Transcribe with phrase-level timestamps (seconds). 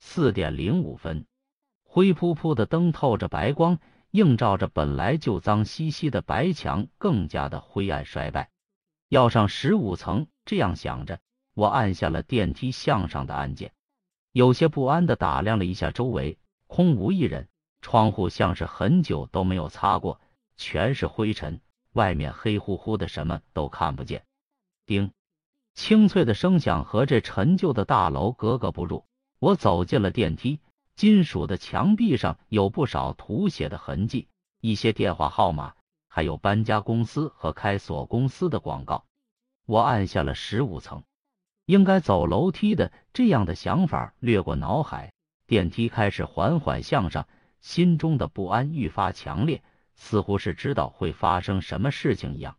[0.00, 1.26] 四点零五分，
[1.84, 3.78] 灰扑扑的灯透着白光，
[4.10, 8.50] 映照着本来就脏兮兮的白墙，更加的灰暗衰败。
[9.08, 11.20] 要上十五层，这样想着，
[11.54, 13.72] 我按下了电梯向上的按键，
[14.34, 17.48] 有些不安的打量了一下周围，空无一人，
[17.80, 20.20] 窗户像是很久都没有擦过，
[20.56, 21.60] 全是灰尘，
[21.92, 24.24] 外面黑乎乎的，什么都看不见。
[24.86, 25.12] 叮，
[25.74, 29.04] 清脆的声响和这陈旧的大楼格格不入。
[29.38, 30.58] 我走进了电梯，
[30.96, 34.26] 金属的墙壁上有不少涂写的痕迹，
[34.60, 35.74] 一些电话号码，
[36.08, 39.04] 还有搬家公司和开锁公司的广告。
[39.64, 41.04] 我按下了十五层，
[41.66, 45.12] 应该走楼梯的，这样的想法掠过脑海。
[45.46, 47.26] 电梯开始缓缓向上，
[47.60, 49.62] 心中的不安愈发强烈，
[49.94, 52.56] 似乎是知道会发生什么事情一样。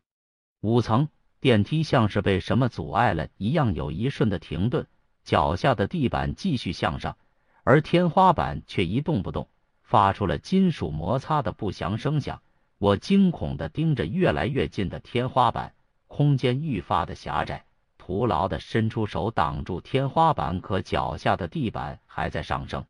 [0.61, 4.87] 五层电梯像是被什么阻碍了一样，有一瞬的停顿。
[5.23, 7.17] 脚下的地板继续向上，
[7.63, 9.49] 而天花板却一动不动，
[9.81, 12.41] 发出了金属摩擦的不祥声响。
[12.77, 15.73] 我惊恐的盯着越来越近的天花板，
[16.07, 17.64] 空间愈发的狭窄，
[18.05, 22.85] 徒劳的伸出手挡住天花板，可脚下的地板还在上升。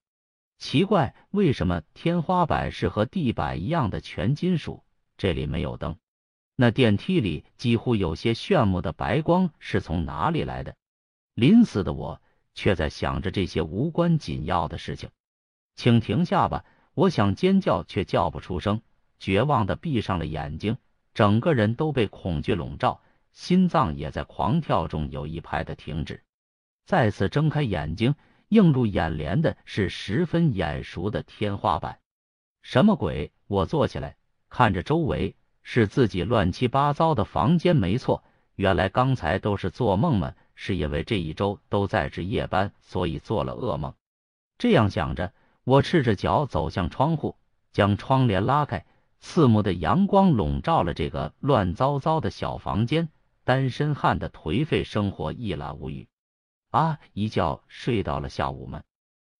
[0.57, 4.83] 奇怪，为什么天花板是和地板一样的全金属？
[5.15, 5.95] 这里没有灯，
[6.57, 10.75] 那电梯里几乎有些炫目的白光是从哪里来的？
[11.33, 12.21] 临死的我。
[12.53, 15.09] 却在想着这些无关紧要的事情，
[15.75, 16.63] 请停下吧！
[16.93, 18.81] 我想尖叫，却叫不出声，
[19.19, 20.77] 绝望的闭上了眼睛，
[21.13, 23.01] 整个人都被恐惧笼罩，
[23.35, 26.23] 心脏也在狂跳中有一拍的停止。
[26.85, 28.15] 再次睁开眼睛，
[28.47, 31.99] 映入眼帘的是十分眼熟的天花板。
[32.61, 33.31] 什么鬼？
[33.47, 34.15] 我坐起来，
[34.49, 37.75] 看着周围，是自己乱七八糟的房间。
[37.75, 38.23] 没错，
[38.55, 40.33] 原来刚才都是做梦吗？
[40.55, 43.93] 是因为这一周都在值夜班，所以做了噩梦。
[44.57, 45.33] 这样想着，
[45.65, 47.35] 我赤着脚走向窗户，
[47.73, 48.85] 将窗帘拉开，
[49.19, 53.09] 刺目的阳光笼罩了这个乱糟糟的小房间。
[53.45, 56.07] 单身汉的颓废生活一览无余。
[56.71, 56.99] 啊！
[57.13, 58.83] 一觉睡到了下午吗？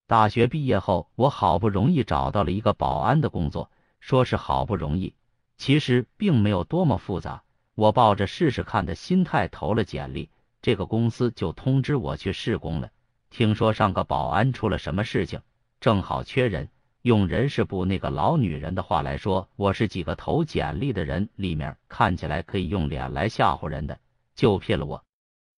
[0.07, 5.15] 大学毕业后，我好不容易找到了一个保安的工作，说是好不容易，
[5.57, 7.43] 其实并没有多么复杂。
[7.73, 10.29] 我抱着试试看的心态投了简历。
[10.61, 12.91] 这个公司就通知我去试工了。
[13.31, 15.41] 听说上个保安出了什么事情，
[15.81, 16.69] 正好缺人。
[17.05, 23.99] 用人事部那个老女人的话来说，我是几个投简历的人里面看起来可以用脸来吓唬人的，
[24.33, 25.05] 就骗了我。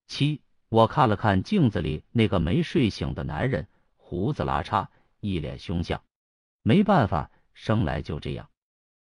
[0.07, 3.65] 七，我看了看镜子里那个没睡醒的男人，
[3.95, 4.87] 胡子拉碴，
[5.21, 6.01] 一脸凶相。
[6.63, 8.49] 没办法，生来就这样。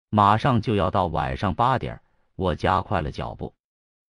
[0.09, 1.99] 马上就要到晚上八点，
[2.37, 3.55] 我加快了脚步。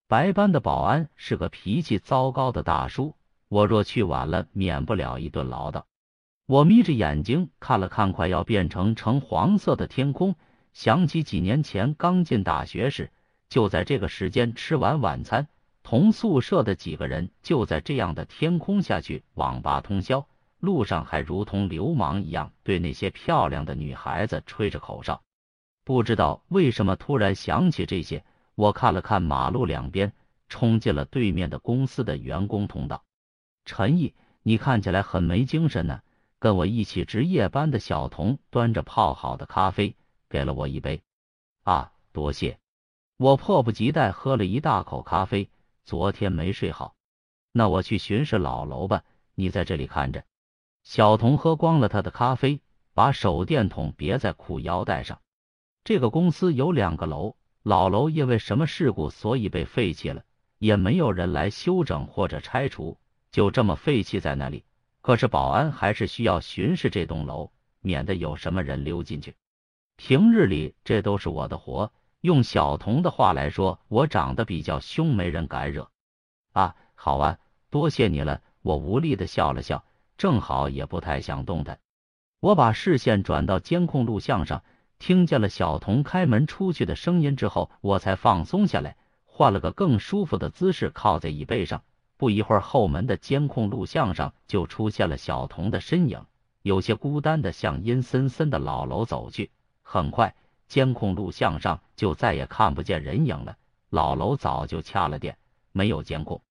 [0.06, 3.16] 白班的保安是个脾气糟糕的大叔，
[3.49, 5.82] 我若去晚了，免不了一顿唠叨。
[6.48, 10.34] 我眯着眼睛看了看快要变成橙黄色的天空，
[10.72, 13.12] 想起几年前刚进大学时，
[13.50, 15.48] 就在这个时间吃完晚餐，
[15.82, 20.26] 同宿舍的几个人就在这样的天空下去网吧通宵，
[20.58, 25.20] 路上还如同流氓一样对那些漂亮的女孩子吹着口哨。
[25.84, 28.25] 不知道为什么突然想起这些。
[28.54, 30.14] 我看了看马路两边，
[30.48, 33.04] 冲进了对面的公司的员工通道。
[33.66, 36.00] 陈毅，你看起来很没精神呢。
[36.41, 39.97] 跟我一起值夜班的小童端着泡好的咖啡，
[40.28, 41.03] 给了我一杯。
[41.65, 42.59] 啊，多谢！
[43.16, 45.50] 我迫不及待喝了一大口咖啡。
[45.84, 46.94] 昨天没睡好，
[47.50, 49.03] 那我去巡视老楼吧。
[49.34, 50.25] 你在这里看着。
[50.84, 52.60] 小童喝光了他的咖啡，
[52.94, 55.20] 把手电筒别在裤腰带上。
[55.82, 57.37] 这个公司有两个楼。
[57.62, 60.22] 老楼因为什么事故，所以被废弃了，
[60.59, 62.97] 也没有人来修整或者拆除，
[63.31, 64.65] 就这么废弃在那里。
[65.08, 67.50] 可是保安还是需要巡视这栋楼，
[67.81, 69.37] 免得有什么人溜进去。
[69.96, 71.90] 平日里这都是我的活，
[72.20, 75.88] 用小童的话来说，我长得比较凶，没人敢惹。
[76.52, 77.38] 啊，好啊，
[77.70, 78.43] 多谢你了。
[78.60, 79.82] 我无力的笑了笑，
[80.19, 81.78] 正好也不太想动弹。
[82.40, 84.62] 我把视线转到监控录像上。
[84.99, 91.82] 听见了小童开门出去的声音之后，我才放松下来，换了个更舒服的姿势，靠在椅背上。
[92.19, 96.26] 不一会儿，后门的监控录像上就出现了小童的身影，
[96.62, 99.53] 有些孤单的向阴森森的老楼走去。
[99.82, 100.35] 很快，
[100.67, 103.56] 监控录像上就再也看不见人影了，
[103.88, 105.38] 老楼早就掐了电，
[105.70, 106.43] 没有监控。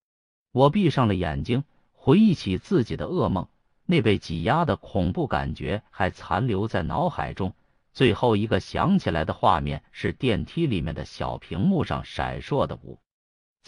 [0.54, 3.48] 我闭上了眼睛，回忆起自己的噩梦。
[3.86, 7.54] 那被挤压的恐怖感觉还残留在脑海中。
[7.94, 13.00] 最后一个想起来的画面是电梯里面的小屏幕上闪烁的五。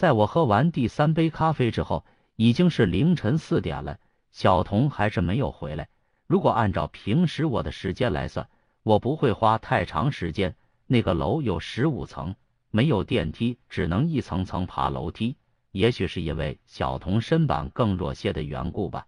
[0.00, 3.98] 在我喝完第三杯咖啡之后，已经是凌晨四点了，
[4.32, 5.90] 小童还是没有回来。
[6.26, 8.48] 如果按照平时我的时间来算，
[8.82, 10.56] 我不会花太长时间。
[10.86, 12.34] 那个楼有十五层，
[12.70, 15.36] 没有电梯，只能一层层爬楼梯。
[15.70, 19.06] 也许是因为小童身板更弱些的缘故吧。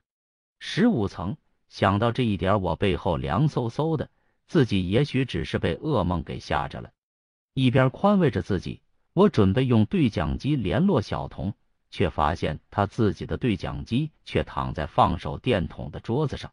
[0.58, 1.38] 十五层，
[1.70, 4.10] 想到这一点，我背后凉飕飕的。
[4.46, 6.90] 自己也许只是被噩梦给吓着了，
[7.54, 8.82] 一边宽慰着自己，
[9.14, 11.52] 我准备用对讲机联络小童，
[11.90, 16.50] 却发现他自己的对讲机却躺在放手电筒的桌子上。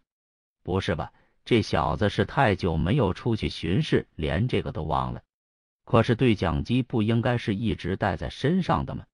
[0.63, 1.13] 不是吧？
[1.45, 5.21] 这小子是太久没有出去巡视，连这个都忘了。
[5.85, 9.06] 可是对讲机不应该是一直带在身上的吗？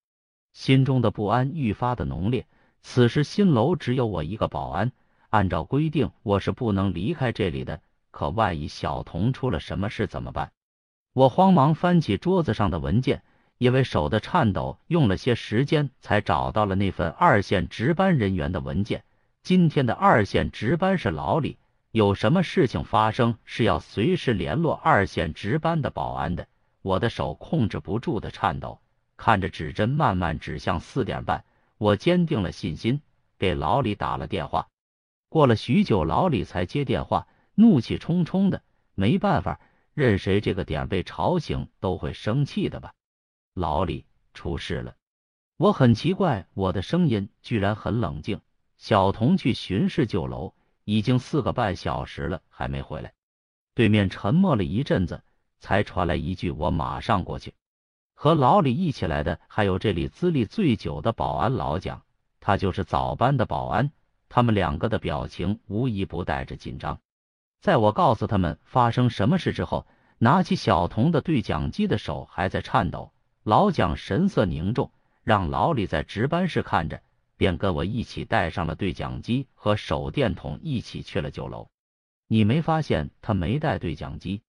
[0.53, 2.47] 心中的不安愈发的浓烈。
[2.81, 4.92] 此时新楼只有我一个保安，
[5.30, 7.80] 按照规定我是不能离开这里的。
[8.09, 10.51] 可万一小童出了什么事怎么办？
[11.13, 13.24] 我慌忙翻起桌子上的文件，
[13.57, 19.04] 因为手的颤抖，用了些时间才找到了那份二线值班人员的文件。
[19.44, 21.57] 今天的二线值班是老李，
[21.92, 26.48] 有什么事情发生是要随时联络二线值班的保安的。
[26.81, 28.80] 我的手控制不住的颤抖，
[29.18, 31.46] 看着指针慢慢指向四点半，
[31.78, 33.02] 我坚定了信心，
[33.40, 34.68] 给老李打了电话。
[35.30, 37.28] 过了许久，老李才接电话。
[37.57, 38.62] 怒气冲冲的，
[38.96, 39.62] 没办法，
[39.94, 42.92] 任谁这个点被吵醒都会生气的吧？
[43.56, 44.96] 老李出事了，
[45.56, 48.42] 我很奇怪，我的声音居然很冷静。
[48.78, 50.54] 小童去巡视旧楼，
[50.84, 53.13] 已经四个半小时了，还没回来。
[53.74, 55.24] 对面沉默了一阵子，
[55.62, 57.54] 才传来一句：“我马上过去。”
[58.13, 62.04] 和老李一起来的还有这里资历最久的保安老蒋，
[62.42, 63.90] 他就是早班的保安。
[64.28, 67.00] 他们两个的表情无一不带着紧张。
[67.62, 69.88] 在我告诉他们发生什么事之后，
[70.18, 73.13] 拿起小童的对讲机的手还在颤抖。
[73.45, 74.89] 老蒋神色凝重，
[75.24, 77.03] 让老李在值班室看着，
[77.38, 81.69] 便跟我一起带上了对讲机和手电筒，一起去了九楼。
[82.27, 84.42] 你没发现他没带对讲机？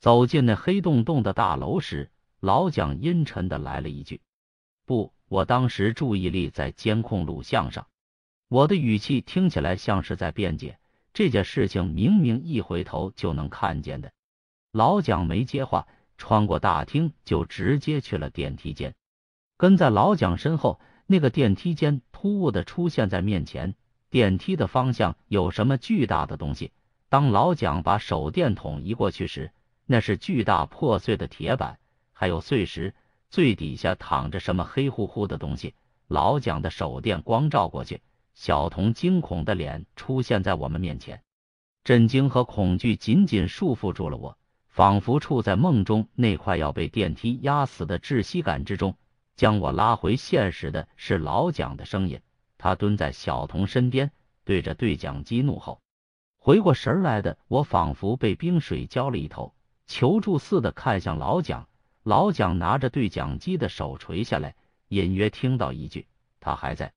[0.00, 2.10] 走进那黑洞洞的大楼时，
[2.40, 4.20] 老蒋阴沉的来了一句
[4.86, 7.86] ：“不，我当时注意力在监控录像上。”
[8.50, 10.80] 我的语气听起来像是在辩解。
[11.14, 14.12] 这件事情明明一回头就能看见的，
[14.72, 15.86] 老蒋没接话，
[16.22, 18.94] 穿过大厅就直接去了电梯间。
[19.56, 23.74] 跟在老蒋身后，那个电梯间突兀的出现在面前，
[24.08, 26.70] 电梯的方向有什么巨大的东西。
[27.08, 29.50] 当老蒋把手电筒移过去时，
[29.84, 31.80] 那是巨大破碎的铁板，
[32.12, 32.94] 还有碎石，
[33.28, 35.74] 最底下躺着什么黑乎乎的东西。
[36.06, 38.00] 老蒋的手电光照过去。
[38.34, 41.20] 小童惊恐的脸出现在我们面前，
[41.82, 44.38] 震惊和恐惧紧紧束缚住了我，
[44.72, 48.96] 仿佛处在梦中那块要被电梯压死的窒息感之中。
[49.36, 52.20] 将我拉回现实的是老蒋的声音，
[52.56, 54.10] 他蹲在小童身边，
[54.44, 55.80] 对着对讲机怒吼。
[56.38, 59.54] 回过神来的我，仿佛被冰水浇了一头，
[59.86, 61.68] 求助似的看向老蒋。
[62.02, 64.54] 老蒋拿着对讲机的手垂下来，
[64.88, 66.06] 隐约听到一句
[66.40, 66.92] ：“他还在。”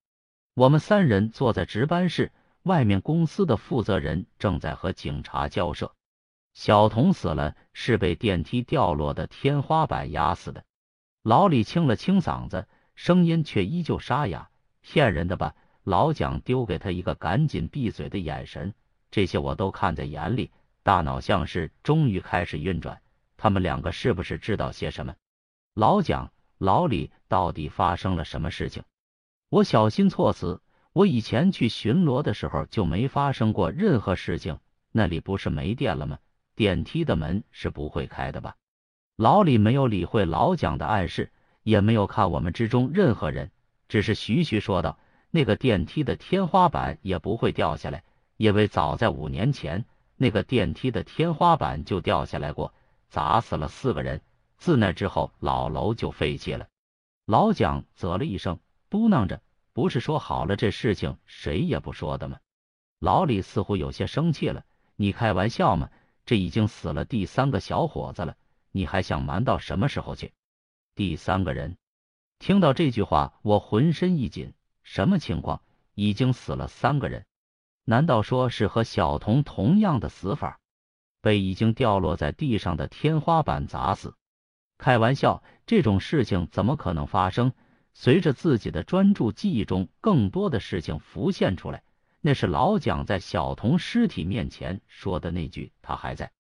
[0.56, 2.32] 我们三人坐在值班室
[2.64, 5.94] 外面，公司的负责人正在和警察交涉。
[6.56, 10.64] 小童死了，是被电梯掉落的天花板压死的。
[11.22, 14.50] 老李清了清嗓子，声音却依旧沙哑
[14.82, 18.74] ：“骗人的吧？”老蒋丢给他一个赶紧闭嘴的眼神。
[19.12, 20.50] 这些我都看在眼里，
[20.82, 23.02] 大脑像是终于开始运转。
[23.36, 25.14] 他们两个是不是知道些什么？
[25.74, 28.82] 老蒋、老李到底发生了什么事情？
[29.50, 30.62] 我小心措辞，
[30.94, 34.58] 我以前去巡逻的时候就没发生过任何事情。
[34.94, 36.18] 那里不是没电了吗？
[36.56, 38.56] 电梯的门是不会开的吧？
[39.18, 41.32] 老李没有理会老蒋的暗示，
[41.64, 43.52] 也没有看我们之中任何人，
[43.88, 45.00] 只是徐徐说道
[45.32, 48.04] ：“那个电梯的天花板也不会掉下来，
[48.38, 49.86] 因为早在五年前，
[50.16, 52.74] 那个电梯的天花板就掉下来过，
[53.10, 54.22] 砸死了四个人。
[54.58, 56.68] 自那之后，老楼就废弃了。”
[57.26, 58.60] 老蒋啧了一声。
[58.90, 59.42] 嘟囔着
[59.74, 62.38] ：“不是说好了这事情谁也不说的吗？”
[63.00, 64.64] 老李似乎有些生气了
[64.96, 65.90] ：“你开玩笑吗？
[66.26, 68.36] 这已经死了第三个小伙子了，
[68.72, 70.34] 你还想瞒到什么时候去？”
[70.96, 71.78] 第三个人
[72.40, 74.54] 听到这句话，我浑身一紧。
[74.84, 75.62] 什么情况？
[75.94, 77.26] 已经死了三个人？
[77.86, 80.60] 难道说是和小童同样的死法，
[81.22, 84.16] 被已经掉落在地上的天花板砸死？
[84.78, 87.54] 开玩笑，这种事情怎么可能发生？
[87.94, 91.85] 随着自己的专注记忆中更多的事情浮现出来，
[92.26, 96.32] 那是老蒋在小童尸体面前说的那句：“他还在。”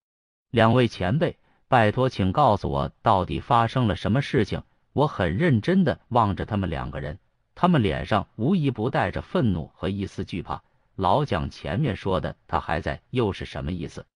[0.49, 1.37] 两位前辈，
[1.67, 4.63] 拜托，请告诉我，到底发生了什么事情？
[4.93, 7.19] 我很认真的望着他们两个人，
[7.53, 10.63] 他们脸上无一不带着愤怒和一丝惧怕。
[10.95, 14.07] 老蒋前面说的“他还在”又是什么意思？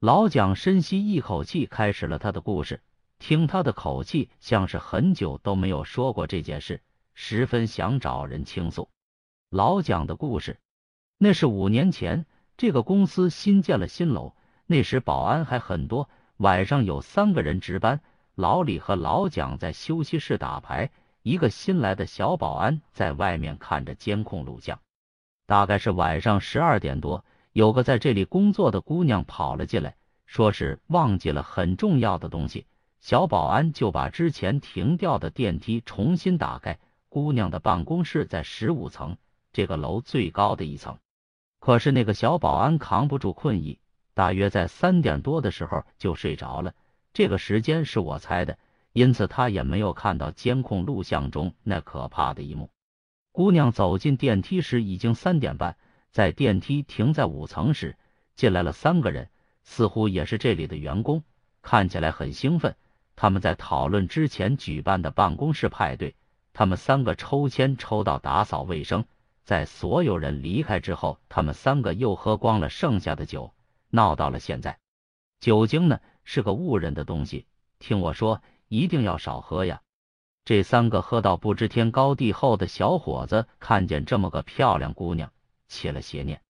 [0.00, 2.80] 老蒋深吸一口气，开始了他的故事。
[3.20, 6.82] 听他的口气，像是很久都没有说过这件事，
[7.14, 8.88] 十分想找人倾诉。
[9.50, 10.58] 老蒋的故事，
[11.24, 12.26] 那是五年前，
[12.56, 14.34] 这个公司新建了新楼。
[14.66, 18.00] 那时保安还很多，晚上有三个人值班。
[18.34, 20.90] 老李和老蒋在休息室打牌，
[21.22, 24.80] 一个新来的小保安在外面看着监控录像。
[25.46, 29.94] 大概是晚上十二点多，有个在这里工作的姑娘跑了进来，
[30.26, 32.66] 说是忘记了很重要的东西。
[33.00, 36.80] 小保安就把之前停掉的电梯重新打开。
[37.08, 39.16] 姑娘的办公室在十五层，
[39.52, 40.98] 这个楼最高的一层。
[41.64, 43.78] 可是那个小保安扛不住困意。
[44.14, 46.74] 大约在三点多的时候就睡着了，
[47.12, 48.58] 这个时间是我猜的，
[48.92, 52.68] 因此他也没有看到监控录像中那可怕的一幕。
[53.30, 55.76] 姑娘走进电梯时已经三点半，
[56.10, 57.96] 在电梯停在五层时，
[58.34, 59.30] 进来了三个人，
[59.62, 61.22] 似乎也是这里的员工，
[61.62, 62.74] 看起来很兴奋。
[63.14, 66.16] 他们在讨论之前举办的办公室派对，
[66.52, 69.04] 他们三个抽签抽到打扫卫生，
[69.44, 73.52] 在所有人离开之后，他们三个又喝光了剩下的酒。
[73.90, 74.78] 闹到了现在，
[75.40, 77.46] 酒精呢是个误人的东西，
[77.78, 79.82] 听我说，一定要少喝呀。
[80.44, 85.30] 这三个喝到不知天高地厚的小伙子看见这么个漂亮姑娘，
[85.68, 86.40] 起了邪念。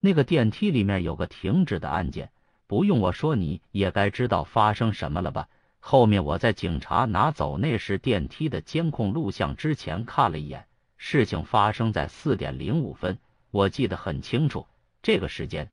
[0.00, 2.30] 那个电梯里面有个停止的按键，
[2.66, 5.48] 不用我说你也该知道发生什么了吧？
[5.80, 10.68] 后面我在警察拿走那时电梯的监控录像之前看了一眼，
[11.04, 13.18] 事情发生在四点零五分，
[13.50, 14.68] 我记得很清楚，
[15.02, 15.68] 这个时间。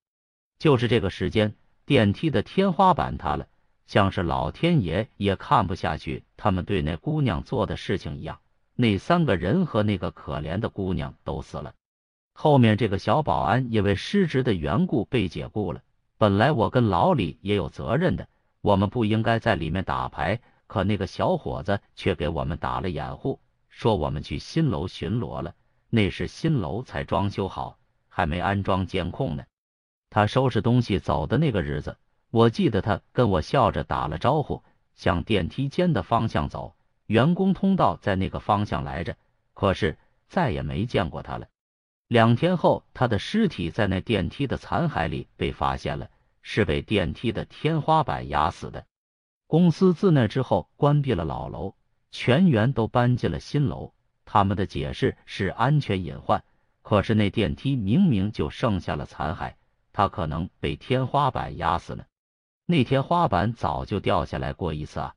[0.58, 1.54] 就是这个时间，
[1.86, 3.48] 电梯的天花板塌了，
[3.86, 8.40] 像是老天爷也看不下去他们对那姑娘做的事情一样。
[8.74, 11.76] 那三个人和那个可怜的姑娘都死了。
[12.34, 15.84] 后面这个小保安因为失职的缘故被解雇了。
[16.18, 18.28] 本来我跟老李也有责任的，
[18.62, 25.56] 我们不应该在里面打牌，可那个小伙子却给我们打了掩护，说我们去新楼巡逻了。
[25.90, 29.44] 那是新楼才装修好，还没安装监控呢。
[30.12, 31.98] 他收拾东西走的那个日子，
[32.30, 36.76] 我记得他跟我笑着打了招呼，向电梯间的方向走。
[37.08, 39.18] 员工通道在那个方向来着，
[39.56, 39.98] 可是
[40.28, 41.48] 再也没见过他了。
[42.08, 46.10] 两天后，他的尸体在那电梯的残骸里被发现了，
[46.44, 48.86] 是被电梯的天花板压死的。
[49.48, 51.74] 公司自那之后关闭了老楼，
[52.12, 53.94] 全员都搬进了新楼。
[54.26, 56.44] 他们的解释是安全隐患，
[56.82, 59.54] 可是那电梯明明就剩下了残骸。
[59.92, 62.06] 他可能被天花板压死了，
[62.66, 65.16] 那天花板早就掉下来过一次啊！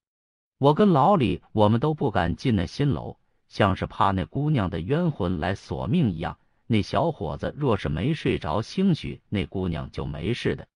[0.59, 3.19] 我跟老李，我们都不敢进那新楼，
[3.49, 6.39] 像是怕那姑娘的冤魂来索命一样。
[6.67, 10.67] 那小伙子若是没睡着，兴许那姑娘就没事的。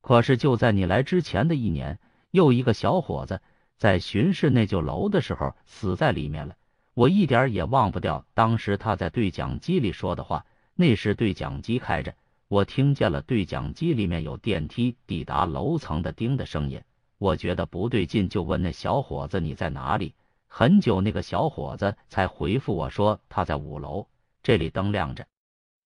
[0.00, 3.42] 可是就在你来之前的一年，又一个小伙子
[3.84, 6.56] 在巡视那旧楼的时候死在里面了。
[6.94, 10.46] 我一点也忘不掉当时他在对讲机里说的话。
[10.74, 12.14] 那时对讲机开着。
[12.48, 16.80] 我听见了对讲机里面有电梯抵达楼层的叮的声音，
[17.18, 20.14] 我觉得不对劲，就问那小伙子你在哪里？
[20.48, 24.06] 很久，那个小伙子才回复我说他在五楼，
[24.42, 25.26] 这里灯亮着。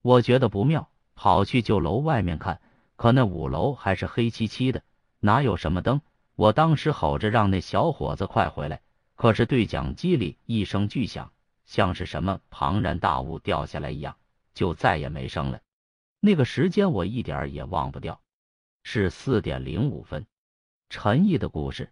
[0.03, 2.61] 我觉得不妙，跑去旧楼外面看，
[2.95, 4.85] 可那五楼还是黑漆漆的，
[5.19, 6.01] 哪有什么灯？
[6.39, 8.81] 我当时吼着让那小伙子快回来，
[9.17, 11.33] 可是对讲机里一声巨响，
[11.65, 14.15] 像是什么庞然大物掉下来一样，
[14.55, 15.59] 就再也没声了。
[16.21, 18.21] 那个时间我一点也忘不掉，
[18.85, 20.27] 是四点零五分。
[20.89, 21.91] 陈毅的故事，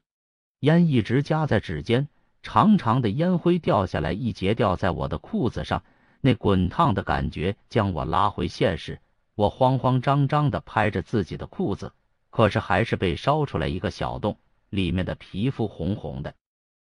[0.61, 2.07] 烟一直夹在指尖，
[2.41, 5.83] 长长的烟灰掉下来一截，掉在我的裤子上，
[6.21, 9.01] 那滚烫的感觉将我拉回现实。
[9.35, 11.93] 我慌慌张张的拍着自己的裤子，
[12.37, 14.39] 可是还是被烧出来一个小洞，
[14.69, 16.35] 里面的皮肤红红的。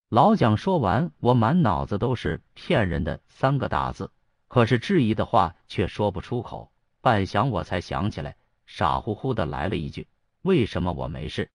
[0.07, 4.11] 老蒋说完，我满脑子都是骗人的三个大字，
[4.47, 6.71] 可是质疑的话却说不出口。
[7.01, 8.35] 半晌，我才想起来，
[8.67, 10.07] 傻乎乎的来了一句
[10.43, 11.49] ：“为什么我没事？”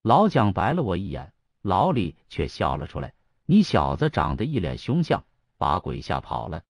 [0.00, 3.12] 老蒋白了我一眼，老李却笑了出来
[3.44, 5.22] ：“你小子长得一脸凶相，
[5.58, 6.62] 把鬼吓跑了。”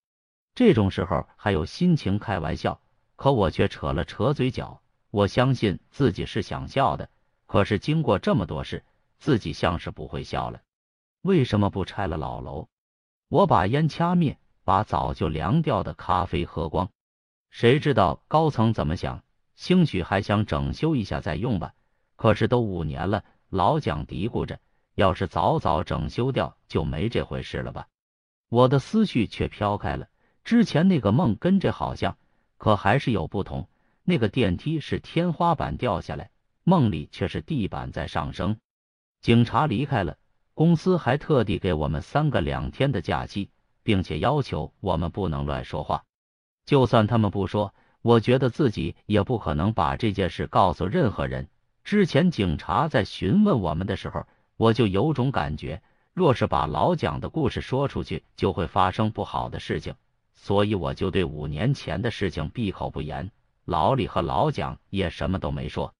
[0.56, 2.80] 这种时候还有心情开玩笑，
[3.14, 4.80] 可我却扯了扯嘴角。
[5.14, 7.08] 我相信自己是想笑的，
[7.46, 8.84] 可是经过这么多事，
[9.20, 10.60] 自己像是不会笑了。
[11.22, 12.66] 为什么不拆了老楼？
[13.28, 16.90] 我把烟掐灭，把早就凉掉的咖啡喝光。
[17.48, 19.22] 谁知道高层怎么想？
[19.54, 21.74] 兴许还想整修一下再用吧。
[22.16, 24.58] 可是都五年了，老蒋嘀咕着，
[24.96, 27.86] 要是早早整修掉，就没这回事了吧？
[28.48, 30.08] 我的思绪却飘开了。
[30.42, 32.18] 之前那个梦跟这好像，
[32.56, 33.68] 可还是有不同。
[34.04, 36.30] 那个电梯是天花板掉下来，
[36.62, 38.58] 梦里却是地板在上升。
[39.22, 40.18] 警察离开了，
[40.52, 43.50] 公司还特地给我们三个两天的假期，
[43.82, 46.04] 并且要求我们不能乱说话。
[46.66, 51.48] 就算他们不说，我觉得自己也不可能把这件事告诉任何人。
[51.82, 54.26] 之前警察在询问我们的时候，
[54.58, 55.82] 我就有种感觉，
[56.12, 59.94] 若是把老蒋的故事说出去，就会发生不好的事情，
[60.34, 63.30] 所以我就对五年前的事情闭口不言。
[63.64, 65.94] 老李和老蒋也什么都没说，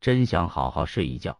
[0.00, 1.38] 真想好好睡一觉。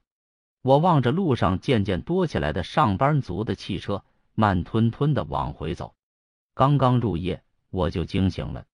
[0.62, 5.94] 我望着路上渐渐多起来的上班族的汽车，慢吞吞的往回走。
[6.54, 7.42] 刚刚入夜。
[7.72, 8.66] 我就惊醒了，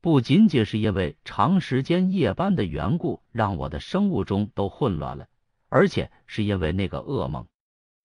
[0.00, 5.28] 不仅仅是因为长时间夜班的缘故，让我的生物钟都混乱了，
[5.68, 7.46] 而且是因为那个噩梦，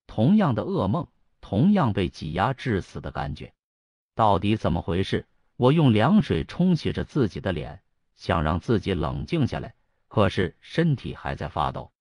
[0.06, 1.08] 同样的噩梦，
[1.42, 3.52] 同样被挤压致死的感觉，
[4.14, 5.26] 到底怎么回事？
[5.56, 7.82] 我用凉水冲洗着自己的脸，
[8.18, 9.74] 想让自己冷静下来，
[10.10, 11.94] 可是身体还在发抖，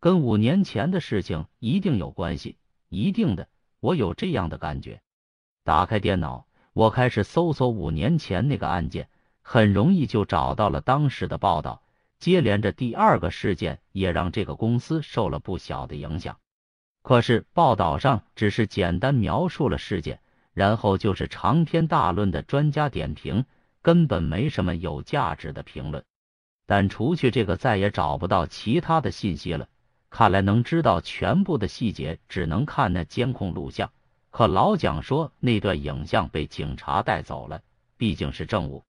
[0.00, 2.56] 跟五年前的事情一定有关系，
[2.88, 3.46] 一定的，
[3.80, 5.02] 我有这样的感觉。
[5.62, 6.46] 打开电脑。
[6.72, 9.08] 我开始搜索五年前那个案件，
[9.40, 11.82] 很容易就找到了当时的报道。
[12.18, 16.38] 接连着第二个事件也让这个公司受了不小的影响。
[17.02, 20.20] 可是报道上只是简单描述了事件，
[20.52, 23.46] 然后就是长篇大论的专家点评，
[23.86, 26.04] 根本没什么有价值的评论。
[26.66, 29.68] 但除去这个，再也找不到其他的信息了。
[30.10, 33.92] 看来能知道全部的细节，只能看那监控录像。
[34.32, 37.62] 可老蒋说那段影像被警察带走了，
[37.96, 38.82] 毕竟是证物，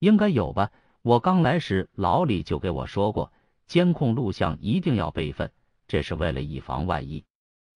[0.00, 0.72] 应该有吧？
[1.02, 3.32] 我刚来时老李就给我说过，
[3.68, 5.52] 监控录像一定要备份，
[5.86, 7.24] 这是为了以防万一。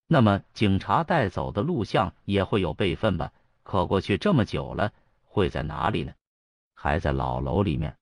[0.09, 3.33] 那么警察带走的录像也会有备份吧？
[3.62, 6.12] 可过去这么久了，会在哪里呢？
[6.87, 7.96] 还在老楼里面？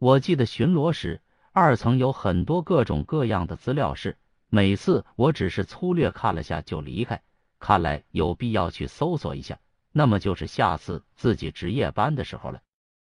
[0.00, 1.20] 我记得巡逻时
[1.52, 7.22] 二层有很多各种各样的资料室，每次我只是粗略看了下就离开。
[7.60, 9.60] 看来有必要去搜索一下，
[9.92, 12.62] 那么就是下次自己值夜班的时候了。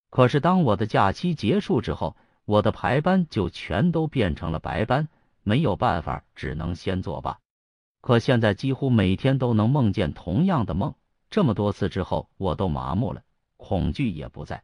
[0.10, 5.10] 可是当我的假期结束之后，我的排班就全都变成了白班，
[5.44, 7.38] 没有办法，只能先作罢。
[8.00, 10.96] 可现在几乎每天都能梦见同样的梦，
[11.30, 13.22] 这么多次之后，我都麻木了，
[13.58, 14.64] 恐惧也不在，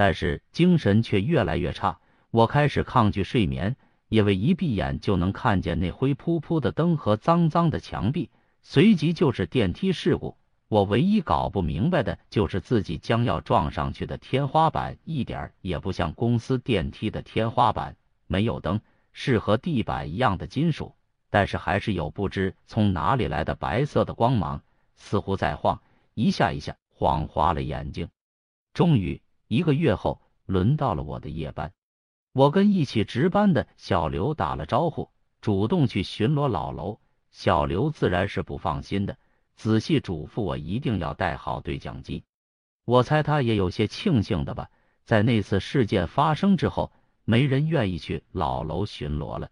[0.00, 1.98] 但是精神却越来越差。
[2.30, 3.76] 我开始抗拒睡眠，
[4.08, 8.30] 因为一闭眼就能看见那灰扑扑的灯和脏脏的墙壁。
[8.62, 17.94] 随即就是电梯事故，我唯一搞不明白的就是自己将要撞上去的天花板一点也不像公司电梯的天花板，
[18.26, 18.80] 没有灯，
[19.12, 20.94] 是和地板一样的金属，
[21.28, 24.62] 但是还是有不知从哪里来的白色的光芒，
[24.96, 25.82] 似乎在晃，
[26.14, 28.08] 一下一下晃花了眼睛。
[28.72, 31.72] 终于一个月后，轮到了我的夜班，
[32.32, 35.10] 我跟一起值班的小刘打了招呼，
[35.40, 37.00] 主动去巡逻老楼。
[37.32, 39.18] 小刘自然是不放心的，
[39.56, 42.22] 仔细嘱咐我一定要带好对讲机。
[42.84, 44.70] 我猜他也有些庆幸的吧，
[45.04, 46.92] 在那次事件发生之后，
[47.24, 49.50] 没人愿意去老楼巡逻了。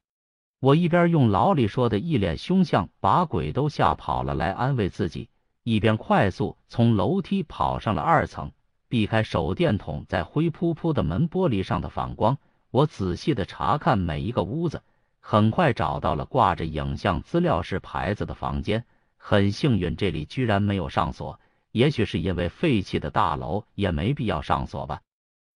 [0.60, 5.28] 我一边用老李说的一脸凶相把鬼都吓跑了来安慰自己，
[5.64, 8.52] 一边快速从楼梯跑上了二层，
[8.88, 12.38] 避开手电筒在灰扑扑的门玻璃上的反光。
[12.70, 14.82] 我仔细的查看每一个屋子。
[15.20, 18.86] 很快找到了挂着影像资料室牌子的房间，
[19.18, 21.38] 很幸运这里居然没有上锁，
[21.70, 25.02] 也许是因为废弃的大楼也没必要上锁吧。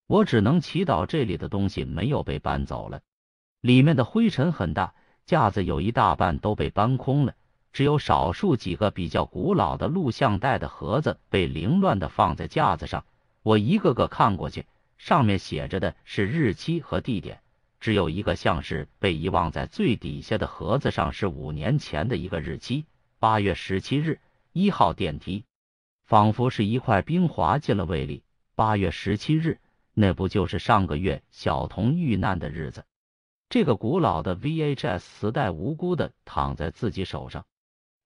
[0.05, 3.01] 我只能祈祷这里的东西没有被搬走了。
[3.61, 4.93] 里面的灰尘很大，
[5.25, 7.33] 架子有一大半都被搬空了，
[7.71, 13.05] 只有少数几个比较古老的录像带的盒子被凌乱的放在架子上。
[13.43, 14.65] 我一个个看过去，
[14.97, 17.41] 上面写着的是日期和地点。
[17.81, 22.85] 只有一个像是被遗忘在最底下的盒子上，是五年前的一个日期，
[23.19, 24.21] 八月十七日，
[24.53, 25.43] 一号电梯，
[26.05, 28.23] 仿佛是一块冰滑进了胃里。
[28.55, 29.59] 八月十七日，
[29.93, 32.85] 那不就是上个月小童遇难的日子？
[33.49, 37.45] 这个古老的 VHS 磁带无辜的躺在自己手上，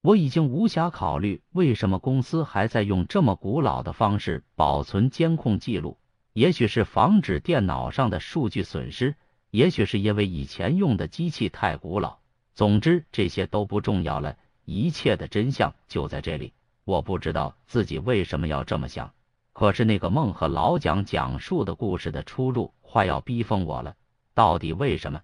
[0.00, 5.98] 我已经无暇考虑为什么公司还在用这么古老的方式保存监控记录，
[6.32, 9.16] 也许是防止电脑上的数据损失。
[9.50, 12.18] 也许是因为以前用的机器太古老，
[12.54, 14.36] 总之这些都不重要了。
[14.64, 16.52] 一切的真相就在这里。
[16.84, 19.12] 我不知道自己为什么要这么想，
[19.52, 23.96] 可是那个梦和老蒋讲述的故事的出入快要逼疯我了，
[24.34, 25.22] 到底为什么？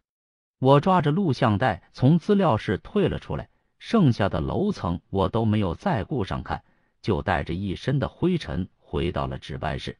[0.58, 3.50] 我抓着录像带从资料室退了出来，
[3.86, 6.64] 剩下的楼层我都没有再顾上看，
[7.02, 9.98] 就带着一身的灰尘回到了值班室。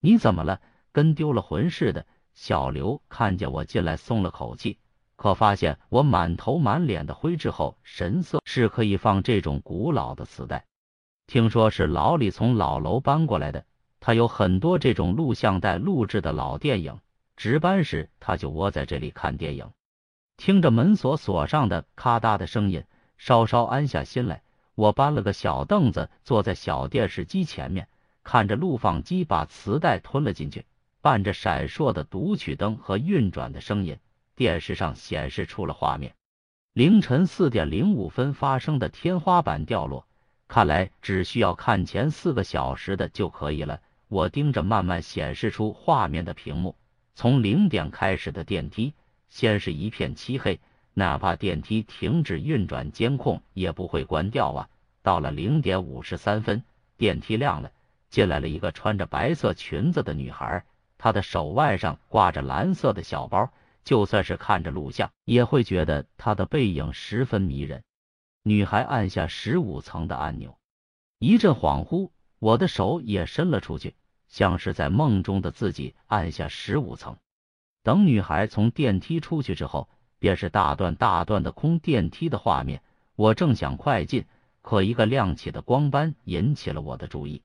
[0.00, 0.62] 你怎么了？
[0.92, 2.06] 跟丢了魂似的。
[2.32, 4.78] 小刘看见我进来，松了口气，
[5.14, 10.64] 可发现我满头满脸的灰之后，神色是可以放这种古老的磁带。
[11.26, 13.66] 听说是老李从老楼搬过来的，
[14.00, 16.98] 他有很多这种录像带录制的老电影。
[17.36, 19.70] 值班时他就窝在这里看电影，
[20.38, 22.82] 听着门锁锁上的咔嗒的声音，
[23.18, 24.40] 稍稍安下心来。
[24.74, 27.88] 我搬了个小凳子，坐在小电视机前面，
[28.22, 30.64] 看着录放机把磁带吞了进去。
[31.00, 33.98] 伴着闪烁的读取灯和运转的声音，
[34.34, 36.14] 电视上显示出了画面：
[36.72, 40.06] 凌晨四点零五分发生的天花板掉落。
[40.48, 43.80] 看来只需要看前四个小时的就可以了。
[44.08, 46.74] 我盯着慢慢显示出画面的屏幕，
[47.14, 48.94] 从零点开始的电梯，
[49.28, 50.58] 先是一片漆黑，
[50.98, 54.68] 哪怕电梯停止运转，监控也不会关掉啊。
[55.00, 56.64] 到了零点五十三分，
[56.96, 57.70] 电梯亮了，
[58.10, 60.64] 进来了一个穿着白色裙子的女孩。
[60.98, 63.52] 她的手腕上挂着蓝色的小包，
[63.84, 67.84] 就算是看着录像，也会觉得她的背影十分迷人。
[68.42, 70.58] 女孩按下十五层的按钮，
[71.20, 73.94] 一阵恍惚，我的手也伸了出去，
[74.26, 77.18] 像是在梦中的自己按下十五层。
[77.84, 82.82] 等女孩从电梯出去之后，便是大段大段的空电梯的画面。
[83.16, 84.26] 我正想快进，
[84.62, 87.42] 可一个亮起的光斑引起了我的注意，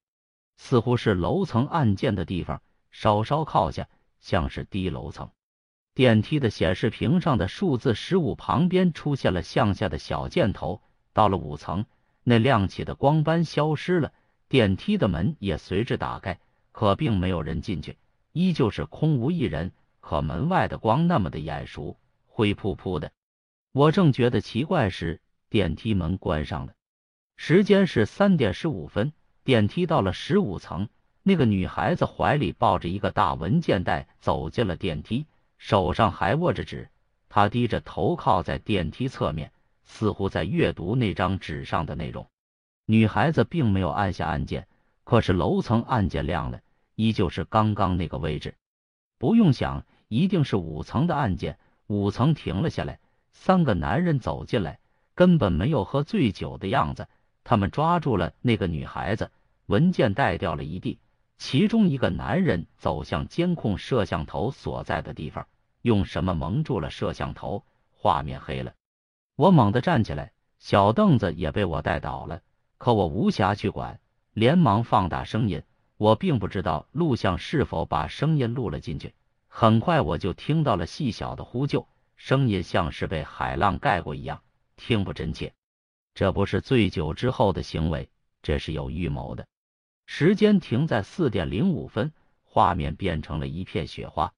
[0.57, 2.61] 似乎是楼层按键的地方。
[2.91, 3.87] 稍稍靠下，
[4.19, 5.31] 像是低楼层。
[5.95, 10.81] 电梯的显示屏上的数字十五旁边出现了向下的小箭头。
[11.11, 11.85] 到了五层，
[12.23, 14.11] 那亮起的光斑消失了，
[14.49, 16.39] 电梯的门也随之打开，
[16.71, 17.97] 可并没有人进去，
[18.31, 19.71] 依旧是空无一人。
[19.99, 21.97] 可门外的光那么的眼熟，
[22.35, 23.11] 灰扑扑的。
[23.73, 26.73] 我正觉得奇怪时，电梯门关上了。
[27.35, 30.89] 时间是三点十五分，电梯到了十五层。
[31.21, 35.27] 那个女孩子怀里抱着一个大文件袋走进了电梯，
[35.59, 36.89] 手上还握着纸。
[37.29, 39.51] 她低着头靠在电梯侧面，
[39.83, 42.27] 似乎在阅读那张纸上的内容。
[42.87, 44.67] 女孩子并没有按下按键，
[45.03, 46.61] 可是楼层按键亮了，
[46.95, 48.55] 依旧是刚刚那个位置。
[49.19, 51.59] 不用想，一定是五层的按键。
[51.87, 52.99] 五层停了下来，
[53.31, 54.79] 三个男人走进来，
[55.15, 57.07] 根本没有喝醉酒的样子。
[57.43, 59.31] 他们抓住了那个女孩子，
[59.65, 60.99] 文件袋掉了一地。
[61.37, 65.45] 其中一个男人走向监控摄像头所在的地方，
[65.81, 68.73] 用什么蒙住了摄像头，画面黑了。
[69.35, 72.41] 我猛地站起来，小凳子也被我带倒了。
[72.77, 73.99] 可我无暇去管，
[74.33, 75.63] 连忙放大声音。
[75.97, 79.13] 我并不知道录像是否把声音录了进去。
[79.55, 84.41] 很快我就听到了细小的呼救，声音像是被海浪盖过一样，
[84.77, 85.53] 听不真切。
[86.15, 88.09] 这不是醉酒之后的行为，
[88.41, 89.45] 这是有预谋的。
[90.07, 92.11] 时间停在四点零五分，
[92.41, 94.33] 画面变成了一片雪花。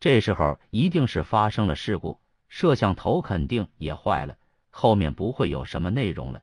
[0.00, 2.18] 这时候一定是发生了事故，
[2.48, 4.36] 摄像头肯定也坏了，
[4.70, 6.42] 后面不会有什么内容了。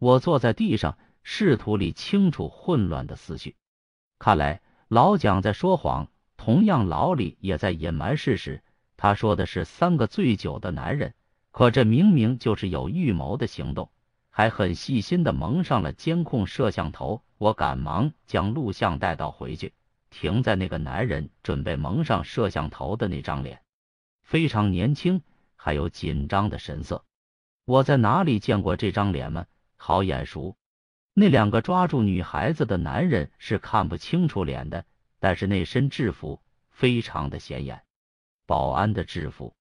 [0.00, 3.54] 我坐在地上，试图理清楚混乱的思绪。
[4.18, 6.08] 看来老蒋在说谎，
[6.44, 8.62] 同样老李也在隐瞒事实。
[8.98, 11.14] 他说的是三个醉酒的男人，
[11.50, 13.90] 可这明明就是有预谋的行动。
[14.28, 19.72] 还很细心的蒙上了监控摄像头，我赶忙将录像带倒回去，
[20.10, 23.62] 停在那个男人准备蒙上摄像头的那张脸，
[24.22, 25.22] 非常年轻，
[25.56, 27.06] 还有紧张的神色。
[27.64, 29.46] 我在哪里见过这张脸吗？
[29.76, 30.58] 好眼熟。
[31.14, 34.84] 那两个抓住女孩子的男人是看不清楚脸的，
[35.24, 37.80] 但是那身制服非常的显眼，
[38.44, 39.54] 保安的制服。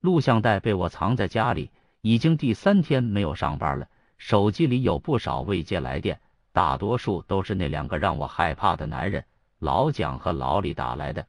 [0.00, 1.70] 录像带被我藏在家里，
[2.00, 3.90] 已经第三天没有上班了。
[4.16, 6.18] 手机里有不少未接来电，
[6.52, 9.26] 大多数都是那两个让我害怕的男人
[9.58, 11.26] 老蒋和老李打来的。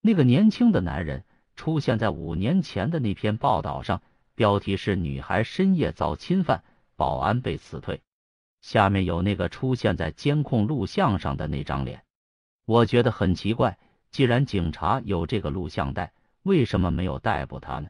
[0.00, 1.22] 那个年轻的男人
[1.54, 4.00] 出现在五年前的那篇报道上，
[4.34, 6.64] 标题是“女孩深夜遭侵犯，
[6.96, 8.00] 保安被辞退”。
[8.62, 12.02] 下面有那个出现在监控录像上的那张脸。
[12.68, 13.78] 我觉得很奇怪，
[14.10, 17.88] 既然警察有这个录像带，为什么没有逮捕他呢？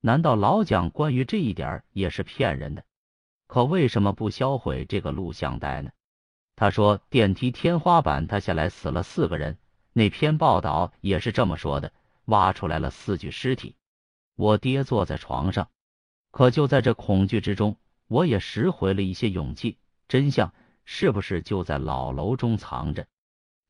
[0.00, 2.82] 难道老蒋关于这一点也是骗人的？
[3.46, 5.92] 可为什么不销毁这个录像带呢？
[6.56, 9.56] 他说电梯天花板塌下来死了四个人，
[9.92, 11.92] 那篇报道也是这么说的，
[12.24, 13.76] 挖出来了四具尸体。
[14.34, 15.68] 我跌坐在床上，
[16.32, 17.76] 可就在这恐惧之中，
[18.08, 19.78] 我也拾回了一些勇气。
[20.08, 20.52] 真相
[20.84, 23.06] 是不是就在老楼中藏着？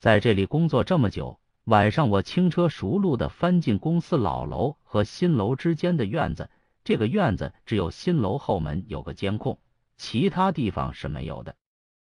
[0.01, 6.51] 在这里工作这么久，晚上我轻车熟路的翻进公司老楼和新楼之间的院子。
[6.85, 9.59] 这个院子只有新楼后门有个监控，
[9.97, 11.57] 其他地方是没有的。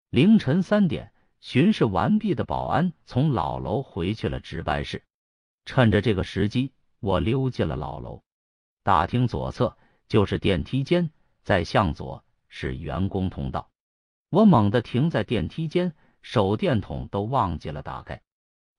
[0.10, 5.04] 凌晨三点，巡视完毕的保安从老楼回去了值班室。
[5.66, 8.24] 趁着这个时机，我溜进了老楼。
[8.82, 9.78] 大厅左侧
[10.08, 11.12] 就是电梯间，
[11.44, 13.70] 在向左是员工通道。
[14.32, 18.24] 我猛地停在电梯间，手电筒都忘记了打开。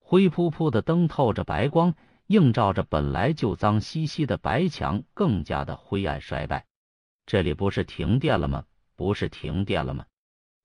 [0.00, 1.94] 灰扑扑的灯透着白光。
[2.28, 6.64] 映照着本来就脏兮兮的白墙，更加的灰暗衰败。
[7.26, 8.64] 这里不是停电了吗？
[8.96, 10.06] 不是停电了吗？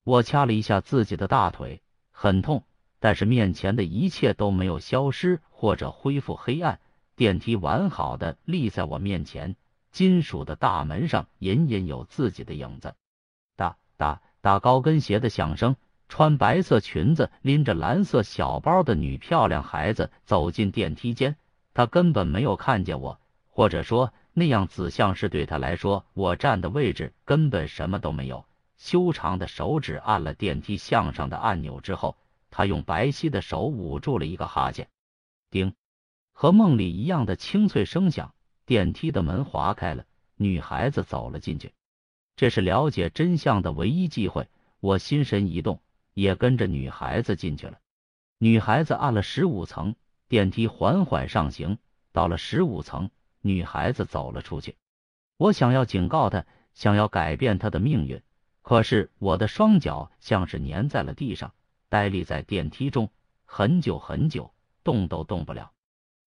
[0.05, 2.63] 我掐了一下自己的大腿，很痛，
[3.01, 6.79] 但是面前的一切都没有消失或者恢复黑暗。
[7.17, 9.57] 电梯完好的立在我面前，
[9.91, 12.95] 金属的大门上隐隐有自己的影子。
[13.57, 15.75] 哒哒哒，高跟鞋的响声。
[16.09, 21.37] 穿白色裙子、拎着蓝色小包的女漂亮孩子走进电梯间。
[21.73, 28.43] 她根本没有看见我，或者说那样子像是对她来说，我站的位置根本什么都没有。
[28.75, 32.17] 修长的手指按了电梯向上的按钮之后，
[32.49, 34.89] 他用白皙的手捂住了一个哈欠。
[35.51, 35.73] 叮，
[36.33, 38.33] 和梦里一样的清脆声响，
[38.65, 41.73] 电梯的门划开了，女孩子走了进去。
[42.35, 44.47] 这是了解真相的唯一机会。
[44.79, 45.81] 我心神一动，
[46.13, 47.79] 也跟着女孩子进去了。
[48.37, 49.95] 女孩子按了十五层。
[50.27, 51.79] 电梯缓缓上行，
[52.11, 53.09] 到了十五层，
[53.41, 54.75] 女孩子走了出去。
[55.37, 56.45] 我想要警告她，
[56.75, 58.21] 想要改变她的命运，
[58.61, 61.55] 可是我的双脚像是粘在了地上，
[61.89, 63.09] 呆立在电梯中
[63.43, 65.71] 很久很久，动都动不了。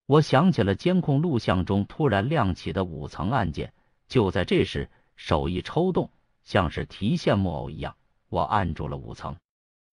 [0.06, 3.72] 我想起了监控录像中突然亮起的五层按键，
[4.08, 6.10] 就在这时，手一抽动，
[6.42, 7.94] 像是提线木偶一样，
[8.28, 9.36] 我按住了五层。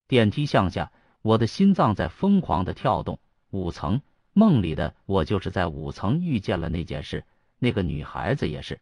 [0.10, 0.92] 电梯向下，
[1.22, 3.20] 我的心脏在疯狂的跳动。
[3.52, 4.02] 五层
[4.34, 7.26] 梦里的我就是在五层遇见了那件事，
[7.60, 8.80] 那个女孩子也是。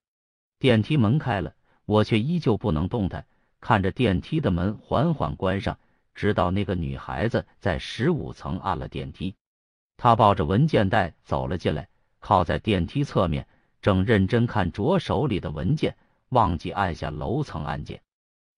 [0.58, 3.26] 电梯门开了，我却依旧不能动弹，
[3.60, 5.78] 看着电梯的门缓缓关上，
[6.16, 9.36] 直到那个女孩子在十五层按了电梯。
[9.98, 13.46] 她抱着文件袋走了进来，靠在电梯侧面，
[13.82, 15.98] 正认真看着手里的文件，
[16.30, 18.02] 忘记按下楼层按键。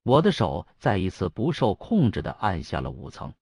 [0.09, 3.33] 我的手再一次不受控制的按下了五层。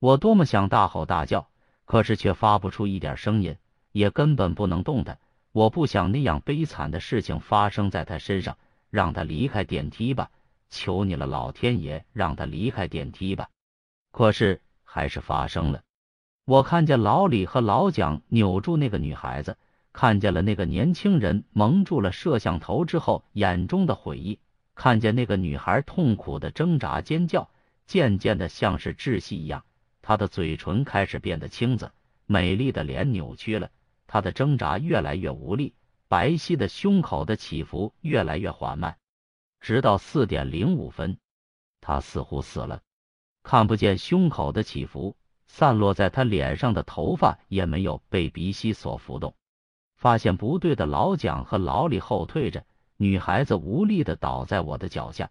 [0.00, 1.48] 我多么想大吼大叫！
[1.84, 3.56] 可是却发不出一点声音，
[3.92, 5.20] 也根本不能动弹。
[5.52, 8.58] 我不想那样悲惨的事情发生在他身上，
[8.90, 10.32] 让他离开电梯吧！
[10.68, 13.48] 求你了，老天爷，让他离开电梯吧！
[14.10, 15.82] 可是还是发生了。
[16.44, 19.56] 我看见老李和老蒋扭住那个女孩子，
[19.92, 24.40] 看见了那个年轻人蒙住了摄像头之后眼中的悔意，
[24.80, 27.50] 看见那个女孩痛苦的挣扎尖叫，
[27.86, 29.62] 渐渐的像是窒息一样。
[30.00, 31.92] 她的嘴唇开始变得青紫，
[32.24, 33.70] 美丽的脸扭曲了，
[34.06, 35.74] 她的挣扎越来越无力，
[36.08, 38.96] 白皙的胸口的起伏越来越缓慢，
[39.60, 41.18] 直到四点零五分，
[41.82, 42.80] 他似乎死了，
[43.42, 45.14] 看不见胸口的起伏，
[45.46, 49.34] 散落在他脸上的头发也没有被鼻息所浮动。
[49.98, 52.64] 发现不对的老蒋和老李后退着，
[53.02, 55.30] 女孩子无力的倒在我的脚下，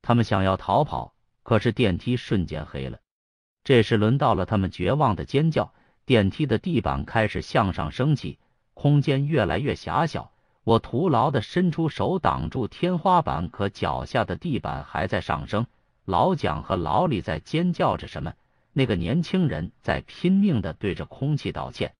[0.00, 3.00] 他们想要逃跑，可是电梯瞬间黑了。
[3.64, 5.74] 这时轮到了他们绝望的尖叫，
[6.06, 8.38] 电梯的地板开始向上升起，
[8.74, 10.30] 空间越来越狭小。
[10.62, 15.66] 我徒劳的伸出手挡住天花板，可脚下的地板还在上升。
[16.04, 18.34] 老蒋和老李在尖叫着什么，
[18.72, 21.92] 那个年轻人在拼命的对着空气道歉。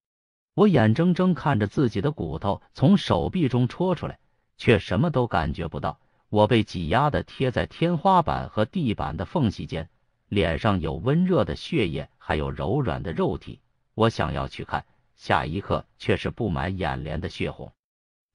[0.54, 4.20] 我眼睁睁看着自己的骨头从手臂中戳出来，
[4.60, 5.98] 却什么都感觉不到。
[6.28, 9.88] 我被挤压的贴在天花板和地板的缝隙间。
[10.28, 13.58] 脸上有温热的血液，还有柔软的肉体。
[13.94, 14.84] 我想要去看，
[15.16, 17.72] 下一刻却是布满眼帘的血红。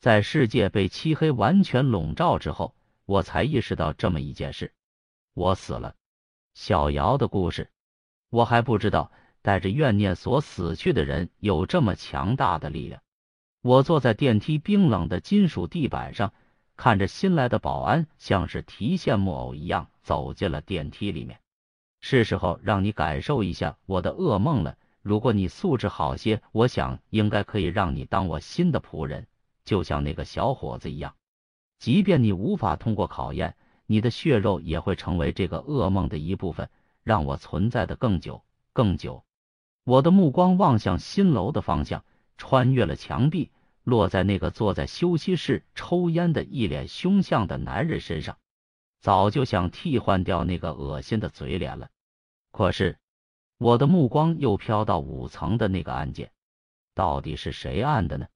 [0.02, 4.74] 在世界被漆黑完全笼罩之后，我才意识到这么一件事：
[5.36, 5.96] 我死了。
[6.56, 7.70] 小瑶的故事，
[8.30, 9.12] 我还不知道，
[9.42, 13.02] 带着怨念所死去的人有这么强大的力量。
[13.66, 16.34] 我坐在电梯冰冷的金属地板上，
[16.78, 21.40] 看着新来的保安像是提线木偶一样走进了电梯里面。
[22.00, 24.78] 是时候让你感受一下我的噩梦了。
[25.02, 29.26] 如果你素质好些，我想应该可以让你当我新的仆人，
[29.64, 31.16] 就像那个小伙子一样。
[31.80, 33.56] 即便你无法通过考验，
[33.88, 36.70] 你的血肉也会成为这个噩梦的一部分，
[37.02, 39.24] 让我存在的更久更久。
[39.84, 42.06] 我的目光望向新楼的方向，
[42.38, 43.52] 穿越了墙壁，
[43.84, 48.38] 落在那个坐在休息室抽烟的一脸凶相的男人身上。
[49.00, 51.90] 早就想替换掉那个恶心的嘴脸了。
[52.52, 52.98] 可是，
[53.58, 56.32] 我的目光又飘到五层的那个案件，
[56.94, 58.28] 到底是谁按的呢？